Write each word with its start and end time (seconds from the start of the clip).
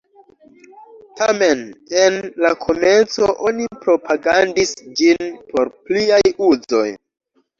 Tamen, 1.19 1.59
en 2.03 2.15
la 2.45 2.51
komenco, 2.63 3.29
oni 3.49 3.67
propagandis 3.83 4.73
ĝin 5.01 5.29
por 5.51 5.71
pliaj 5.91 6.21
uzoj. 6.49 6.87